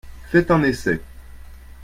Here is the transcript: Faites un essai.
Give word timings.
Faites 0.31 0.49
un 0.49 0.63
essai. 0.63 0.99